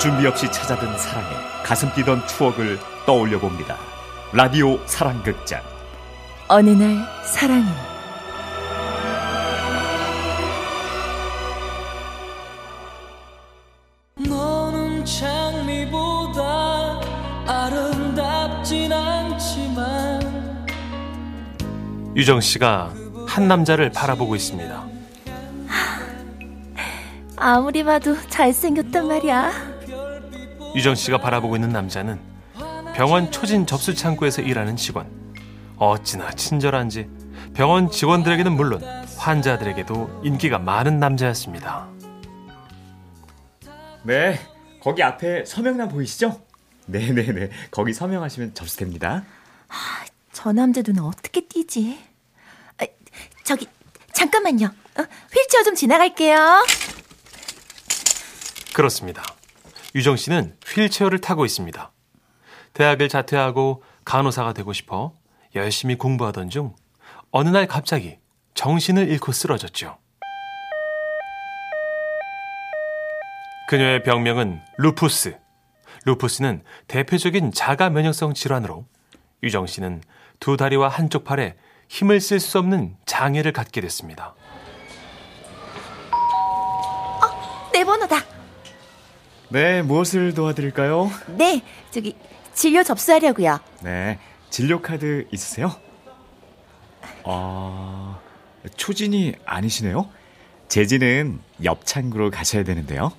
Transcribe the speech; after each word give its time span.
준비 0.00 0.26
없이 0.26 0.50
찾아든 0.50 0.96
사랑에 0.96 1.28
가슴 1.62 1.92
뛰던 1.92 2.26
추억을 2.26 2.78
떠올려 3.04 3.38
봅니다. 3.38 3.76
라디오 4.32 4.78
사랑극장. 4.86 5.60
어느 6.48 6.70
날 6.70 7.06
사랑은 7.22 7.66
너는 14.16 15.04
장미보다 15.04 17.00
아름답진 17.46 18.90
않지만 18.90 20.66
유정 22.16 22.40
씨가 22.40 22.90
한 23.28 23.48
남자를 23.48 23.90
바라보고 23.92 24.34
있습니다. 24.34 24.82
아무리 27.36 27.84
봐도 27.84 28.16
잘생겼단 28.30 29.06
말이야. 29.06 29.69
유정 30.74 30.94
씨가 30.94 31.18
바라보고 31.18 31.56
있는 31.56 31.70
남자는 31.70 32.20
병원 32.94 33.30
초진 33.32 33.66
접수 33.66 33.94
창구에서 33.94 34.42
일하는 34.42 34.76
직원. 34.76 35.08
어찌나 35.76 36.30
친절한지 36.32 37.08
병원 37.54 37.90
직원들에게는 37.90 38.52
물론 38.52 38.82
환자들에게도 39.16 40.22
인기가 40.24 40.58
많은 40.58 40.98
남자였습니다. 41.00 41.88
네, 44.02 44.38
거기 44.82 45.02
앞에 45.02 45.44
서명란 45.44 45.88
보이시죠? 45.88 46.40
네네네, 46.86 47.50
거기 47.70 47.92
서명하시면 47.92 48.54
접수됩니다. 48.54 49.24
저 50.32 50.52
남자 50.52 50.82
눈에 50.84 51.00
어떻게 51.00 51.42
띄지? 51.42 51.98
아, 52.78 52.86
저기 53.44 53.66
잠깐만요. 54.12 54.66
어, 54.66 55.02
휠체어 55.32 55.62
좀 55.64 55.74
지나갈게요. 55.74 56.64
그렇습니다. 58.72 59.22
유정 59.94 60.16
씨는 60.16 60.56
휠체어를 60.64 61.20
타고 61.20 61.44
있습니다. 61.44 61.90
대학을 62.74 63.08
자퇴하고 63.08 63.82
간호사가 64.04 64.52
되고 64.52 64.72
싶어 64.72 65.12
열심히 65.54 65.96
공부하던 65.96 66.48
중 66.48 66.74
어느 67.30 67.48
날 67.48 67.66
갑자기 67.66 68.18
정신을 68.54 69.08
잃고 69.08 69.32
쓰러졌죠. 69.32 69.98
그녀의 73.68 74.02
병명은 74.02 74.60
루푸스. 74.78 75.38
루푸스는 76.04 76.62
대표적인 76.88 77.52
자가 77.52 77.90
면역성 77.90 78.34
질환으로 78.34 78.86
유정 79.42 79.66
씨는 79.66 80.02
두 80.40 80.56
다리와 80.56 80.88
한쪽 80.88 81.24
팔에 81.24 81.56
힘을 81.88 82.20
쓸 82.20 82.40
수 82.40 82.58
없는 82.58 82.96
장애를 83.06 83.52
갖게 83.52 83.80
됐습니다. 83.80 84.34
내 87.72 87.84
번호다. 87.84 88.39
네, 89.50 89.82
무엇을 89.82 90.34
도와드릴까요? 90.34 91.10
네, 91.36 91.62
저기 91.90 92.16
진료 92.54 92.82
접수하려고요. 92.82 93.58
네, 93.82 94.18
진료 94.48 94.80
카드 94.80 95.26
있으세요? 95.32 95.74
아, 97.24 98.18
초진이 98.76 99.34
아니시네요? 99.44 100.08
재진은 100.68 101.40
옆 101.64 101.84
창구로 101.84 102.30
가셔야 102.30 102.64
되는데요. 102.64 103.12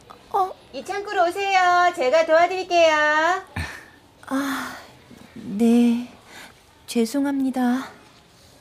이 0.74 0.86
창구로 0.86 1.28
오세요. 1.28 1.92
제가 1.98 2.26
도와드릴게요. 2.26 2.96
네, 5.34 6.08
죄송합니다. 6.88 7.90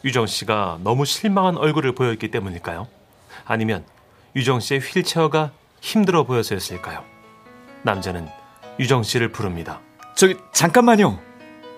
유정 0.05 0.27
씨가 0.27 0.81
너무 0.83 1.05
실망한 1.05 1.57
얼굴을 1.57 1.95
보였기 1.95 2.33
때문일까요? 2.33 2.89
아니면 3.45 3.85
유정 4.35 4.59
씨의 4.59 4.81
휠체어가 4.81 5.53
힘들어 5.81 6.25
보여서였을까요? 6.25 7.10
남자는 7.83 8.29
유정 8.79 9.03
씨를 9.03 9.31
부릅니다. 9.33 9.81
저기, 10.15 10.37
잠깐만요. 10.53 11.19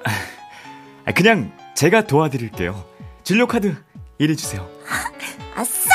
아, 1.05 1.13
그냥 1.13 1.53
제가 1.75 2.07
도와드릴게요. 2.07 2.85
진료 3.25 3.47
카드 3.47 3.77
이리 4.19 4.37
주세요. 4.37 4.69
아싸! 5.55 5.91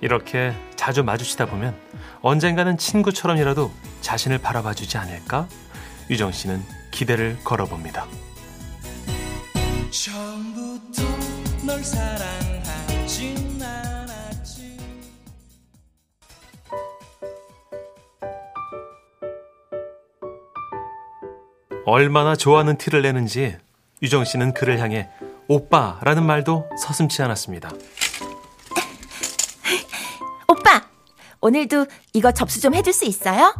이렇게 0.00 0.54
자주 0.76 1.02
마주치다 1.02 1.46
보면 1.46 1.74
언젠가는 2.20 2.76
친구처럼이라도 2.76 3.72
자신을 4.00 4.38
바라봐 4.38 4.74
주지 4.74 4.98
않을까? 4.98 5.48
유정 6.10 6.32
씨는 6.32 6.62
기대를 6.90 7.38
걸어봅니다. 7.44 8.06
처음부터 9.90 11.02
널 11.64 11.82
사랑하진 11.82 12.62
않았지 12.66 13.53
얼마나 21.86 22.34
좋아하는 22.34 22.76
티를 22.78 23.02
내는지 23.02 23.56
유정 24.02 24.24
씨는 24.24 24.54
그를 24.54 24.78
향해 24.80 25.08
오빠라는 25.48 26.24
말도 26.24 26.68
서슴치 26.80 27.22
않았습니다. 27.22 27.70
오빠, 30.48 30.82
오늘도 31.40 31.86
이거 32.14 32.32
접수 32.32 32.60
좀 32.60 32.74
해줄 32.74 32.92
수 32.92 33.04
있어요? 33.04 33.54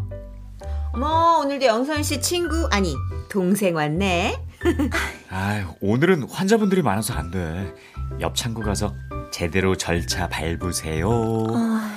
어머, 0.92 1.40
오늘도 1.44 1.66
영선 1.66 2.02
씨 2.02 2.20
친구, 2.20 2.68
아니, 2.70 2.94
동생 3.28 3.74
왔네. 3.74 4.40
아, 5.30 5.74
오늘은 5.80 6.28
환자분들이 6.30 6.82
많아서 6.82 7.14
안 7.14 7.30
돼. 7.30 7.74
옆 8.20 8.34
창구 8.36 8.62
가서 8.62 8.94
제대로 9.32 9.76
절차 9.76 10.28
밟으세요. 10.28 11.08
아, 11.50 11.96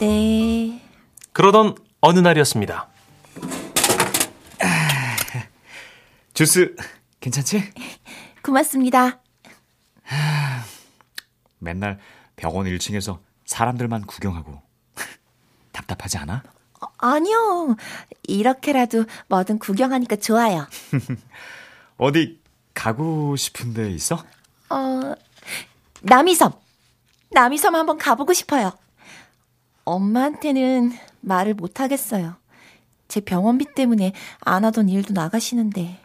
네. 0.00 0.80
그러던 1.32 1.74
어느 2.00 2.18
날이었습니다. 2.18 2.88
주스 6.40 6.74
괜찮지? 7.20 7.70
고맙습니다. 8.42 9.20
맨날 11.60 11.98
병원 12.34 12.64
1층에서 12.64 13.18
사람들만 13.44 14.06
구경하고 14.06 14.62
답답하지 15.72 16.16
않아? 16.16 16.42
어, 16.80 16.86
아니요. 16.96 17.76
이렇게라도 18.22 19.04
뭐든 19.28 19.58
구경하니까 19.58 20.16
좋아요. 20.16 20.66
어디 21.98 22.40
가고 22.72 23.36
싶은 23.36 23.74
데 23.74 23.90
있어? 23.90 24.24
어, 24.70 25.14
남이섬. 26.00 26.52
남이섬 27.32 27.74
한번 27.76 27.98
가보고 27.98 28.32
싶어요. 28.32 28.72
엄마한테는 29.84 30.96
말을 31.20 31.52
못 31.52 31.80
하겠어요. 31.80 32.36
제 33.08 33.20
병원비 33.20 33.74
때문에 33.74 34.14
안 34.40 34.64
하던 34.64 34.88
일도 34.88 35.12
나가시는데. 35.12 35.99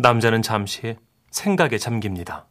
남자는 0.00 0.40
잠시 0.40 0.96
생각에 1.30 1.76
잠깁니다. 1.76 2.46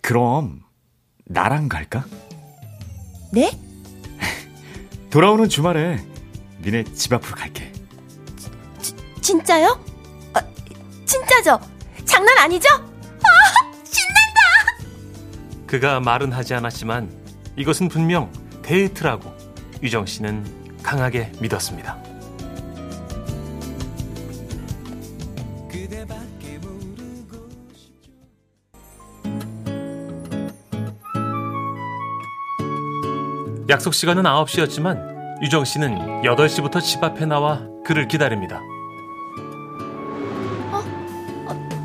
그럼 0.00 0.62
나랑 1.26 1.68
갈까? 1.68 2.04
네? 3.32 3.50
돌아오는 5.10 5.48
주말에 5.48 6.02
니네 6.62 6.84
집 6.94 7.12
앞으로 7.12 7.36
갈게. 7.36 7.70
진짜요? 9.20 9.78
어, 10.34 11.04
진짜죠? 11.04 11.60
장난 12.06 12.38
아니죠? 12.38 12.68
그가 15.66 16.00
말은 16.00 16.32
하지 16.32 16.54
않았지만 16.54 17.10
이것은 17.56 17.88
분명 17.88 18.32
데이트라고 18.62 19.34
유정 19.82 20.06
씨는 20.06 20.82
강하게 20.82 21.32
믿었습니다. 21.40 22.01
약속 33.72 33.94
시간은 33.94 34.24
9시였지만 34.24 35.40
유정 35.42 35.64
씨는 35.64 36.20
8시부터 36.22 36.82
집 36.82 37.02
앞에 37.02 37.24
나와 37.24 37.62
그를 37.86 38.06
기다립니다. 38.06 38.60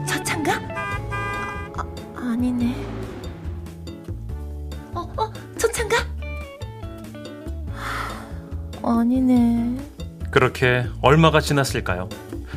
저 0.06 0.22
차인가? 0.22 0.60
아, 1.78 1.86
아니네. 2.18 2.75
어, 4.94 5.00
어, 5.18 5.31
저 5.57 5.72
차인가? 5.72 5.95
하, 8.84 9.00
아니네. 9.00 9.78
그렇게 10.30 10.86
얼마가 11.01 11.39
지났을까요? 11.39 12.10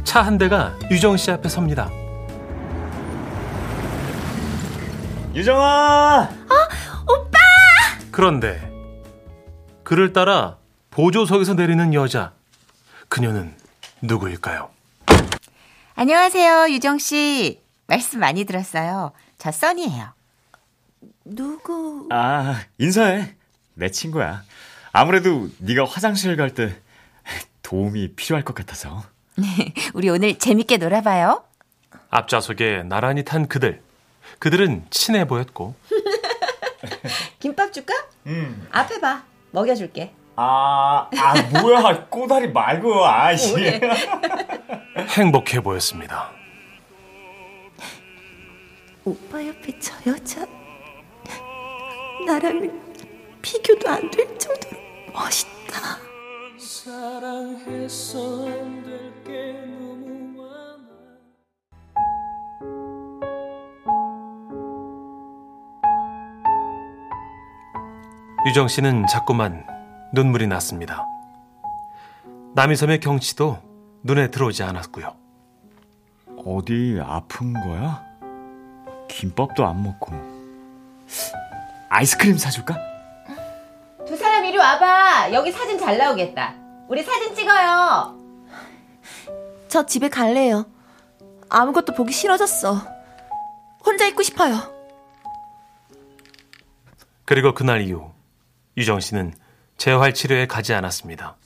차 0.03 0.23
한 0.23 0.38
대가 0.38 0.77
유정 0.91 1.17
씨 1.17 1.31
앞에 1.31 1.49
섭니다. 1.49 1.88
유정아! 5.37 6.29
그런데 8.11 8.69
그를 9.91 10.13
따라 10.13 10.57
보조석에서 10.93 11.55
내리는 11.55 11.93
여자. 11.95 12.33
그녀는 13.09 13.57
누구일까요? 14.03 14.71
안녕하세요, 15.97 16.69
유정 16.71 16.99
씨. 16.99 17.61
말씀 17.89 18.21
많이 18.21 18.45
들었어요. 18.45 19.11
저 19.37 19.51
써니예요. 19.51 20.13
누구? 21.25 22.07
아, 22.13 22.61
인사해. 22.79 23.35
내 23.75 23.91
친구야. 23.91 24.45
아무래도 24.93 25.49
네가 25.59 25.87
화장실 25.87 26.37
갈 26.37 26.55
때 26.55 26.81
도움이 27.63 28.13
필요할 28.15 28.45
것 28.45 28.55
같아서. 28.55 29.03
우리 29.95 30.09
오늘 30.09 30.39
재밌게 30.39 30.77
놀아봐요. 30.77 31.43
앞좌석에 32.11 32.85
나란히 32.85 33.25
탄 33.25 33.49
그들. 33.49 33.83
그들은 34.39 34.87
친해 34.91 35.27
보였고 35.27 35.75
김밥 37.41 37.73
줄까? 37.73 37.93
음. 38.27 38.69
앞에 38.71 39.01
봐. 39.01 39.25
먹여줄게. 39.50 40.12
아, 40.37 41.08
아 41.17 41.35
뭐야 41.61 42.06
꼬다리 42.08 42.49
말고 42.52 43.05
아씨. 43.05 43.55
행복해 45.19 45.61
보였습니다. 45.61 46.31
오빠 49.05 49.44
옆에 49.47 49.79
저 49.79 49.94
여자 50.11 50.47
나랑은 52.26 52.81
비교도 53.43 53.88
안 53.88 54.11
될 54.11 54.38
정도로 54.38 54.76
멋있다. 55.12 55.99
사랑해서 56.58 58.46
안될 58.46 59.12
게 59.25 59.56
유정 68.47 68.69
씨는 68.69 69.07
자꾸만 69.07 69.67
눈물이 70.15 70.47
났습니다. 70.47 71.05
남이섬의 72.55 73.01
경치도 73.01 73.59
눈에 74.03 74.31
들어오지 74.31 74.63
않았고요. 74.63 75.15
어디 76.47 76.99
아픈 77.03 77.53
거야? 77.53 78.03
김밥도 79.09 79.67
안 79.67 79.83
먹고. 79.83 80.13
아이스크림 81.91 82.39
사줄까? 82.39 82.79
두 84.07 84.17
사람 84.17 84.45
이리 84.47 84.57
와봐. 84.57 85.33
여기 85.33 85.53
사진 85.53 85.79
잘 85.79 85.99
나오겠다. 85.99 86.55
우리 86.89 87.03
사진 87.03 87.35
찍어요. 87.35 88.19
저 89.69 89.85
집에 89.85 90.09
갈래요. 90.09 90.65
아무것도 91.51 91.93
보기 91.93 92.13
싫어졌어. 92.13 92.81
혼자 93.85 94.07
있고 94.07 94.23
싶어요. 94.23 94.57
그리고 97.27 97.53
그날 97.53 97.83
이후 97.83 98.11
유정 98.76 99.00
씨는 99.00 99.34
재활 99.76 100.14
치료에 100.14 100.46
가지 100.46 100.75
않았습니다. 100.75 101.37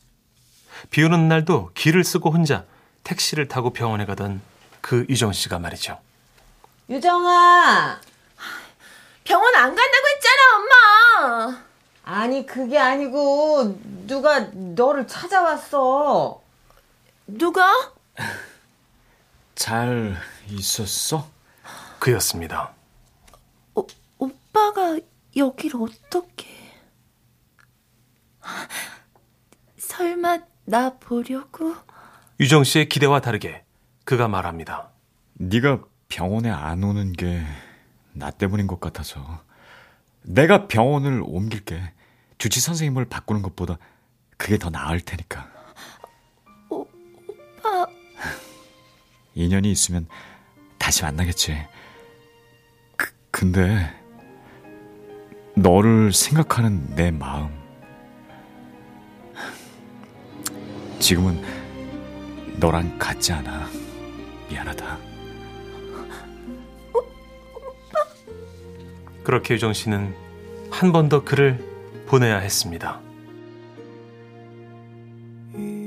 비 0.90 1.02
오는 1.02 1.28
날도 1.28 1.70
길을 1.74 2.04
쓰고 2.04 2.30
혼자 2.30 2.64
택시를 3.04 3.48
타고 3.48 3.72
병원에 3.72 4.06
가던 4.06 4.40
그 4.80 5.06
유정 5.08 5.32
씨가 5.32 5.58
말이죠. 5.58 5.98
유정아. 6.90 8.00
병원 9.24 9.54
안 9.54 9.74
간다고 9.74 10.06
했잖아, 10.14 11.46
엄마. 11.48 11.64
아니 12.04 12.44
그게 12.44 12.78
아니고 12.78 13.80
누가 14.06 14.40
너를 14.40 15.06
찾아왔어. 15.06 16.42
누가? 17.26 17.92
잘 19.54 20.16
있었어? 20.50 21.26
그였습니다. 21.98 22.72
오, 23.74 23.86
오빠가 24.18 24.98
여길 25.34 25.72
어떻게? 25.76 26.53
설마 29.78 30.38
나 30.64 30.98
보려고? 30.98 31.74
유정 32.40 32.64
씨의 32.64 32.88
기대와 32.88 33.20
다르게 33.20 33.64
그가 34.04 34.28
말합니다. 34.28 34.90
네가 35.34 35.82
병원에 36.08 36.50
안 36.50 36.82
오는 36.84 37.12
게 37.12 37.44
나 38.14 38.30
때문인 38.30 38.66
것 38.66 38.80
같아서 38.80 39.42
내가 40.22 40.68
병원을 40.68 41.20
옮길게. 41.24 41.92
주치 42.38 42.60
선생님을 42.60 43.06
바꾸는 43.06 43.42
것보다 43.42 43.78
그게 44.36 44.56
더 44.56 44.70
나을 44.70 45.00
테니까. 45.00 45.50
오빠, 46.68 47.86
인연이 49.34 49.70
있으면 49.70 50.06
다시 50.78 51.02
만나겠지. 51.02 51.56
그, 52.96 53.12
근데 53.30 53.92
너를 55.56 56.12
생각하는 56.12 56.94
내 56.94 57.10
마음 57.10 57.52
지금은 60.98 61.40
너랑 62.58 62.98
같지 62.98 63.32
않아. 63.32 63.68
미안하다. 64.48 64.98
그렇게 69.22 69.54
유정 69.54 69.72
씨는 69.72 70.14
한 70.70 70.92
번더 70.92 71.24
그를 71.24 71.58
보내야 72.06 72.38
했습니다. 72.38 73.00
이제야 75.54 75.84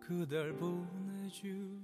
그댈 0.00 0.54
보내주나요 0.54 1.76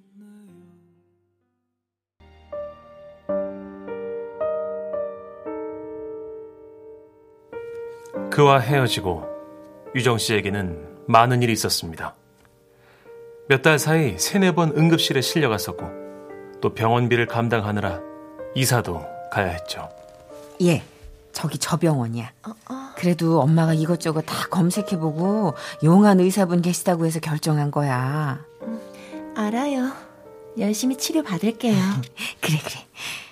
그와 8.30 8.58
헤어지고 8.60 9.31
유정 9.94 10.18
씨에게는 10.18 11.04
많은 11.06 11.42
일이 11.42 11.52
있었습니다. 11.52 12.14
몇 13.48 13.62
달 13.62 13.78
사이 13.78 14.18
세네 14.18 14.54
번 14.54 14.72
응급실에 14.76 15.20
실려갔었고 15.20 16.60
또 16.60 16.74
병원비를 16.74 17.26
감당하느라 17.26 18.00
이사도 18.54 19.04
가야 19.30 19.48
했죠. 19.48 19.88
예. 20.62 20.82
저기 21.32 21.56
저 21.58 21.76
병원이야. 21.78 22.30
그래도 22.96 23.40
엄마가 23.40 23.72
이것저것 23.72 24.20
다 24.22 24.46
검색해보고 24.50 25.54
용한 25.82 26.20
의사분 26.20 26.60
계시다고 26.60 27.06
해서 27.06 27.20
결정한 27.20 27.70
거야. 27.70 28.44
알아요. 29.34 29.92
열심히 30.58 30.96
치료 30.98 31.22
받을게요. 31.22 31.74
그래 32.40 32.58
그래. 32.62 32.86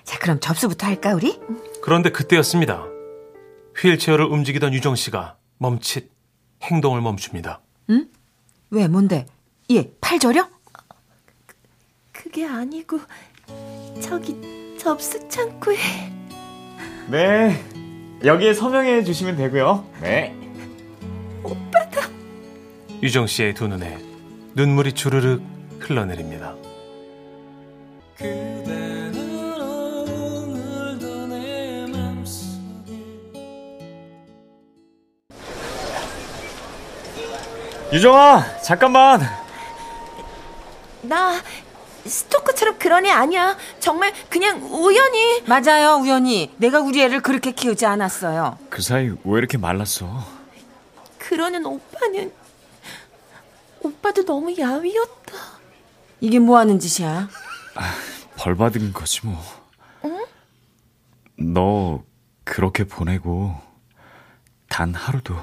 자 0.05 0.19
그럼 0.19 0.41
접수부터 0.41 0.87
할까 0.87 1.15
우리? 1.15 1.39
그런데 1.83 2.11
그때였습니다. 2.11 2.85
휠체어를 3.77 4.25
움직이던 4.25 4.73
유정 4.73 4.95
씨가 4.97 5.37
멈칫 5.59 6.11
행동을 6.71 7.01
멈춥니다. 7.01 7.61
왜 8.71 8.87
뭔데? 8.87 9.27
예, 9.71 9.91
팔 10.01 10.19
저려? 10.19 10.49
그게 12.13 12.47
아니고 12.47 13.01
저기 14.01 14.77
접수 14.79 15.29
창구에 15.29 15.77
네. 17.11 17.61
여기에 18.25 18.55
서명해 18.55 19.03
주시면 19.03 19.37
되고요. 19.37 19.85
네. 20.01 20.37
유정 23.03 23.27
씨의 23.27 23.55
두 23.55 23.67
눈에 23.67 23.99
눈물이 24.55 24.93
주르륵 24.93 25.43
흘러내립니다. 25.81 26.55
그 28.17 28.60
유정아, 37.93 38.61
잠깐만. 38.63 39.21
나 41.03 41.41
스토커처럼 42.07 42.79
그런 42.79 43.05
애 43.07 43.11
아니야. 43.11 43.57
정말 43.81 44.13
그냥 44.29 44.63
우연히 44.63 45.43
맞아요, 45.47 45.97
우연히. 45.97 46.55
내가 46.59 46.81
우리 46.81 47.03
애를 47.03 47.21
그렇게 47.21 47.53
키우지 47.53 47.87
않았어요. 47.87 48.59
그 48.71 48.81
사이 48.81 49.11
왜 49.25 49.39
이렇게 49.39 49.59
말랐어? 49.59 50.25
그러는 51.19 51.65
오빠는 51.67 52.33
오빠도 53.83 54.25
너무 54.25 54.57
야위였다. 54.57 55.33
이게 56.21 56.39
뭐 56.39 56.59
하는 56.59 56.79
짓이야? 56.79 57.29
벌 58.37 58.55
받은 58.57 58.93
거지 58.93 59.27
뭐. 59.27 59.43
너 61.39 62.03
그렇게 62.45 62.85
보내고 62.85 63.55
단 64.69 64.95
하루도 64.95 65.35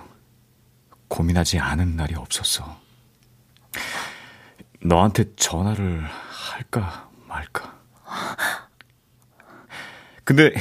고민하지 1.08 1.60
않은 1.60 1.96
날이 1.96 2.16
없었어. 2.16 2.80
너한테 4.82 5.36
전화를 5.36 6.04
할까 6.04 7.10
말까. 7.28 7.78
근데 10.24 10.54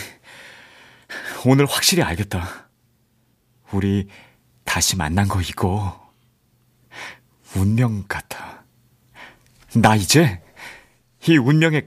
오늘 1.44 1.66
확실히 1.66 2.02
알겠다. 2.02 2.68
우리 3.72 4.08
다시 4.64 4.96
만난 4.96 5.28
거 5.28 5.40
이거 5.40 6.12
운명 7.56 8.04
같아. 8.06 8.64
나 9.74 9.96
이제 9.96 10.42
이 11.28 11.36
운명에 11.36 11.82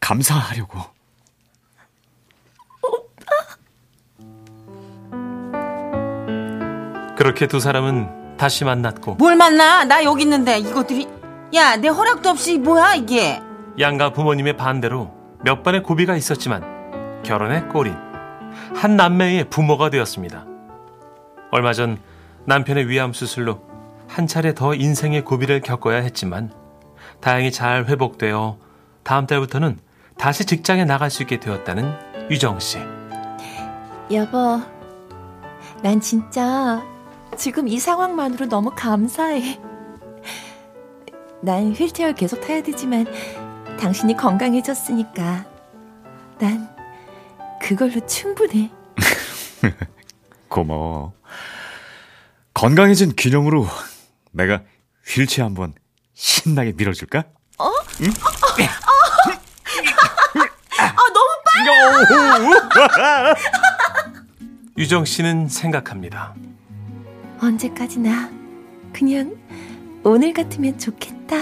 감사하려고. 0.00 0.95
그렇게 7.26 7.48
두 7.48 7.58
사람은 7.58 8.36
다시 8.36 8.64
만났고 8.64 9.16
뭘 9.16 9.34
만나? 9.34 9.84
나 9.84 10.04
여기 10.04 10.22
있는데 10.22 10.60
이것들이 10.60 11.08
야, 11.54 11.74
내 11.74 11.88
허락도 11.88 12.28
없이 12.28 12.56
뭐야 12.56 12.94
이게? 12.94 13.42
양가 13.80 14.12
부모님의 14.12 14.56
반대로 14.56 15.10
몇 15.42 15.64
번의 15.64 15.82
고비가 15.82 16.14
있었지만 16.14 17.22
결혼에 17.24 17.62
꼬린 17.62 17.96
한 18.76 18.96
남매의 18.96 19.50
부모가 19.50 19.90
되었습니다. 19.90 20.46
얼마 21.50 21.72
전 21.72 21.98
남편의 22.44 22.88
위암 22.88 23.12
수술로 23.12 23.60
한 24.06 24.28
차례 24.28 24.54
더 24.54 24.72
인생의 24.76 25.24
고비를 25.24 25.62
겪어야 25.62 25.96
했지만 26.02 26.52
다행히 27.20 27.50
잘 27.50 27.86
회복되어 27.86 28.56
다음 29.02 29.26
달부터는 29.26 29.80
다시 30.16 30.44
직장에 30.44 30.84
나갈 30.84 31.10
수 31.10 31.24
있게 31.24 31.40
되었다는 31.40 31.92
유정 32.30 32.60
씨. 32.60 32.78
여보, 34.12 34.60
난 35.82 36.00
진짜 36.00 36.80
지금 37.36 37.68
이 37.68 37.78
상황만으로 37.78 38.46
너무 38.46 38.70
감사해. 38.74 39.60
난 41.42 41.72
휠체어 41.72 42.12
계속 42.12 42.40
타야 42.40 42.62
되지만 42.62 43.06
당신이 43.78 44.16
건강해졌으니까 44.16 45.44
난 46.38 46.74
그걸로 47.60 48.04
충분해. 48.06 48.70
고마워. 50.48 51.12
건강해진 52.54 53.14
기념으로 53.14 53.66
내가 54.32 54.62
휠체어 55.06 55.44
한번 55.44 55.74
신나게 56.14 56.72
밀어줄까? 56.72 57.24
유정 64.78 65.04
씨는 65.04 65.48
생각합니다. 65.48 66.34
언제까지나 67.40 68.30
그냥 68.92 69.36
오늘 70.04 70.32
같으면 70.32 70.78
좋겠다. 70.78 71.36